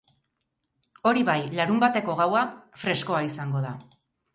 [1.11, 2.45] Hori bai, larunbateko gaua
[2.87, 3.81] freskoa izango da.